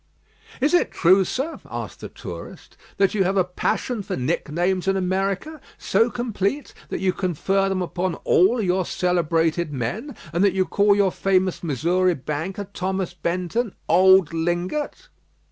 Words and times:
"Is 0.61 0.73
it 0.73 0.89
true, 0.89 1.23
sir," 1.23 1.59
asked 1.69 1.99
the 1.99 2.09
tourist, 2.09 2.75
"that 2.97 3.13
you 3.13 3.23
have 3.23 3.37
a 3.37 3.43
passion 3.43 4.01
for 4.01 4.15
nicknames 4.17 4.87
in 4.87 4.97
America, 4.97 5.61
so 5.77 6.09
complete, 6.09 6.73
that 6.89 7.01
you 7.01 7.13
confer 7.13 7.69
them 7.69 7.83
upon 7.83 8.15
all 8.23 8.59
your 8.59 8.83
celebrated 8.83 9.71
men, 9.71 10.15
and 10.33 10.43
that 10.43 10.53
you 10.53 10.65
call 10.65 10.95
your 10.95 11.11
famous 11.11 11.61
Missouri 11.61 12.15
banker, 12.15 12.67
Thomas 12.73 13.13
Benton, 13.13 13.75
'Old 13.87 14.33
Lingot'?" 14.33 15.09